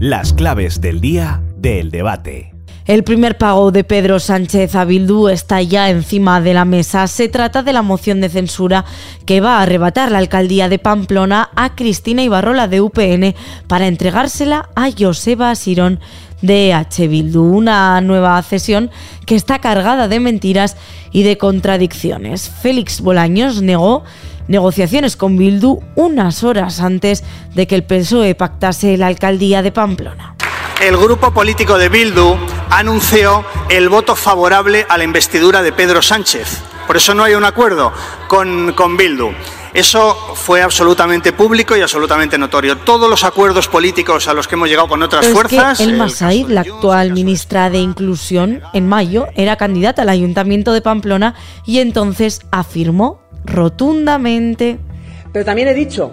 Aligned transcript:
Las 0.00 0.32
claves 0.32 0.80
del 0.80 1.00
día 1.00 1.42
del 1.56 1.90
debate. 1.90 2.57
El 2.88 3.04
primer 3.04 3.36
pago 3.36 3.70
de 3.70 3.84
Pedro 3.84 4.18
Sánchez 4.18 4.74
a 4.74 4.86
Bildu 4.86 5.28
está 5.28 5.60
ya 5.60 5.90
encima 5.90 6.40
de 6.40 6.54
la 6.54 6.64
mesa. 6.64 7.06
Se 7.06 7.28
trata 7.28 7.62
de 7.62 7.74
la 7.74 7.82
moción 7.82 8.22
de 8.22 8.30
censura 8.30 8.86
que 9.26 9.42
va 9.42 9.58
a 9.58 9.62
arrebatar 9.64 10.10
la 10.10 10.16
alcaldía 10.16 10.70
de 10.70 10.78
Pamplona 10.78 11.50
a 11.54 11.74
Cristina 11.74 12.22
Ibarrola 12.22 12.66
de 12.66 12.80
UPN 12.80 13.34
para 13.66 13.88
entregársela 13.88 14.70
a 14.74 14.88
Joseba 14.98 15.54
Sirón 15.54 16.00
de 16.40 16.72
H. 16.72 17.08
Bildu. 17.08 17.42
Una 17.42 18.00
nueva 18.00 18.42
cesión 18.42 18.90
que 19.26 19.34
está 19.34 19.58
cargada 19.58 20.08
de 20.08 20.20
mentiras 20.20 20.78
y 21.12 21.24
de 21.24 21.36
contradicciones. 21.36 22.48
Félix 22.48 23.02
Bolaños 23.02 23.60
negó 23.60 24.02
negociaciones 24.46 25.14
con 25.14 25.36
Bildu 25.36 25.80
unas 25.94 26.42
horas 26.42 26.80
antes 26.80 27.22
de 27.54 27.66
que 27.66 27.74
el 27.74 27.84
PSOE 27.84 28.34
pactase 28.34 28.96
la 28.96 29.08
alcaldía 29.08 29.60
de 29.60 29.72
Pamplona 29.72 30.38
el 30.80 30.96
grupo 30.96 31.32
político 31.32 31.76
de 31.76 31.88
Bildu 31.88 32.36
anunció 32.70 33.44
el 33.68 33.88
voto 33.88 34.16
favorable 34.16 34.86
a 34.88 34.98
la 34.98 35.04
investidura 35.04 35.62
de 35.62 35.72
Pedro 35.72 36.02
Sánchez. 36.02 36.62
Por 36.86 36.96
eso 36.96 37.14
no 37.14 37.24
hay 37.24 37.34
un 37.34 37.44
acuerdo 37.44 37.92
con, 38.28 38.72
con 38.72 38.96
Bildu. 38.96 39.30
Eso 39.74 40.14
fue 40.34 40.62
absolutamente 40.62 41.32
público 41.32 41.76
y 41.76 41.82
absolutamente 41.82 42.38
notorio. 42.38 42.78
Todos 42.78 43.08
los 43.10 43.24
acuerdos 43.24 43.68
políticos 43.68 44.26
a 44.26 44.32
los 44.32 44.48
que 44.48 44.54
hemos 44.54 44.68
llegado 44.68 44.88
con 44.88 45.02
otras 45.02 45.26
fuerzas. 45.28 45.80
el 45.80 45.96
Masaid, 45.96 46.48
la 46.48 46.62
actual 46.62 47.12
ministra 47.12 47.68
de 47.68 47.78
Inclusión, 47.78 48.62
en 48.72 48.88
mayo 48.88 49.26
era 49.34 49.56
candidata 49.56 50.02
al 50.02 50.08
Ayuntamiento 50.08 50.72
de 50.72 50.80
Pamplona 50.80 51.34
y 51.66 51.80
entonces 51.80 52.40
afirmó 52.50 53.20
rotundamente. 53.44 54.78
Pero 55.32 55.44
también 55.44 55.68
he 55.68 55.74
dicho, 55.74 56.10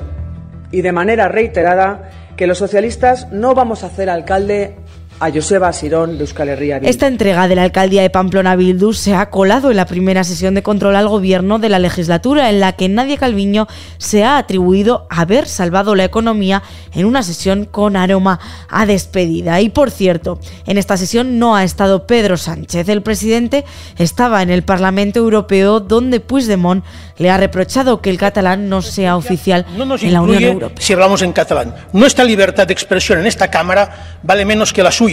y 0.71 0.81
de 0.81 0.91
manera 0.91 1.29
reiterada, 1.29 2.11
que 2.35 2.47
los 2.47 2.57
socialistas 2.57 3.31
no 3.31 3.55
vamos 3.55 3.83
a 3.83 3.87
hacer 3.87 4.09
alcalde 4.09 4.75
a 5.19 5.31
Joseba 5.31 5.71
Sirón 5.71 6.17
de 6.17 6.23
Euskal 6.23 6.49
Herria 6.49 6.77
Esta 6.77 7.07
entrega 7.07 7.47
de 7.47 7.55
la 7.55 7.63
alcaldía 7.63 8.01
de 8.01 8.09
Pamplona 8.09 8.55
Bildu 8.55 8.93
se 8.93 9.15
ha 9.15 9.29
colado 9.29 9.71
en 9.71 9.77
la 9.77 9.85
primera 9.85 10.23
sesión 10.23 10.55
de 10.55 10.63
control 10.63 10.95
al 10.95 11.07
gobierno 11.07 11.57
de 11.59 11.69
la 11.69 11.79
legislatura, 11.79 12.49
en 12.49 12.59
la 12.59 12.73
que 12.73 12.89
Nadia 12.89 13.17
Calviño 13.17 13.67
se 13.97 14.23
ha 14.23 14.37
atribuido 14.37 15.07
haber 15.09 15.47
salvado 15.47 15.95
la 15.95 16.03
economía 16.03 16.63
en 16.93 17.05
una 17.05 17.23
sesión 17.23 17.65
con 17.65 17.95
aroma 17.95 18.39
a 18.67 18.85
despedida. 18.85 19.61
Y 19.61 19.69
por 19.69 19.91
cierto, 19.91 20.39
en 20.65 20.77
esta 20.77 20.97
sesión 20.97 21.39
no 21.39 21.55
ha 21.55 21.63
estado 21.63 22.07
Pedro 22.07 22.35
Sánchez. 22.37 22.89
El 22.89 23.01
presidente 23.01 23.63
estaba 23.97 24.41
en 24.41 24.49
el 24.49 24.63
Parlamento 24.63 25.19
Europeo, 25.19 25.79
donde 25.79 26.19
Puigdemont 26.19 26.83
le 27.17 27.29
ha 27.29 27.37
reprochado 27.37 28.01
que 28.01 28.09
el 28.09 28.17
catalán 28.17 28.67
no 28.67 28.81
sea 28.81 29.15
oficial 29.15 29.65
en 29.77 30.13
la 30.13 30.21
Unión 30.21 30.43
Europea. 30.43 30.77
Si 30.81 30.93
hablamos 30.93 31.21
en 31.21 31.31
catalán, 31.31 31.73
nuestra 31.93 32.25
libertad 32.25 32.67
de 32.67 32.73
expresión 32.73 33.19
en 33.19 33.27
esta 33.27 33.49
Cámara 33.49 34.19
vale 34.21 34.43
menos 34.43 34.73
que 34.73 34.83
la 34.83 34.91
suya 34.91 35.04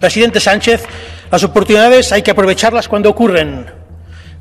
Presidente 0.00 0.40
Sánchez, 0.40 0.84
las 1.30 1.44
oportunidades 1.44 2.12
hay 2.12 2.22
que 2.22 2.32
aprovecharlas 2.32 2.88
cuando 2.88 3.08
ocurren. 3.08 3.66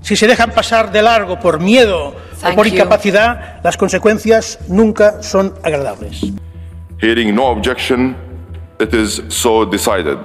Si 0.01 0.15
se 0.15 0.27
dejan 0.27 0.51
pasar 0.51 0.91
de 0.91 1.01
largo 1.01 1.39
por 1.39 1.59
miedo 1.59 2.15
o 2.43 2.55
por 2.55 2.65
incapacidad, 2.65 3.59
las 3.63 3.77
consecuencias 3.77 4.57
nunca 4.67 5.21
son 5.21 5.53
agradables. 5.63 6.21
Hearing 6.99 7.35
no 7.35 7.45
objection, 7.45 8.15
it 8.79 8.93
is 8.93 9.21
so 9.29 9.65
decided. 9.65 10.17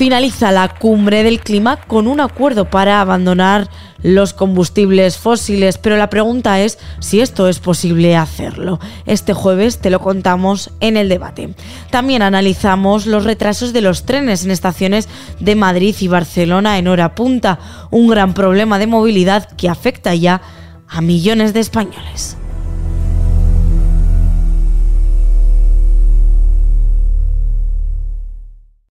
Finaliza 0.00 0.50
la 0.50 0.66
cumbre 0.66 1.22
del 1.24 1.40
clima 1.40 1.76
con 1.76 2.08
un 2.08 2.20
acuerdo 2.20 2.70
para 2.70 3.02
abandonar 3.02 3.68
los 4.02 4.32
combustibles 4.32 5.18
fósiles, 5.18 5.76
pero 5.76 5.98
la 5.98 6.08
pregunta 6.08 6.58
es 6.58 6.78
si 7.00 7.20
esto 7.20 7.48
es 7.48 7.58
posible 7.58 8.16
hacerlo. 8.16 8.80
Este 9.04 9.34
jueves 9.34 9.78
te 9.78 9.90
lo 9.90 10.00
contamos 10.00 10.70
en 10.80 10.96
el 10.96 11.10
debate. 11.10 11.50
También 11.90 12.22
analizamos 12.22 13.04
los 13.04 13.24
retrasos 13.24 13.74
de 13.74 13.82
los 13.82 14.06
trenes 14.06 14.42
en 14.42 14.52
estaciones 14.52 15.06
de 15.38 15.54
Madrid 15.54 15.94
y 16.00 16.08
Barcelona 16.08 16.78
en 16.78 16.88
hora 16.88 17.14
punta, 17.14 17.58
un 17.90 18.08
gran 18.08 18.32
problema 18.32 18.78
de 18.78 18.86
movilidad 18.86 19.50
que 19.54 19.68
afecta 19.68 20.14
ya 20.14 20.40
a 20.88 21.02
millones 21.02 21.52
de 21.52 21.60
españoles. 21.60 22.38